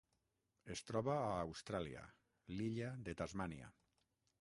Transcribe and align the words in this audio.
Es 0.75 0.81
troba 0.91 1.17
a 1.17 1.35
Austràlia: 1.43 2.07
l'illa 2.57 2.91
de 3.07 3.19
Tasmània. 3.23 3.73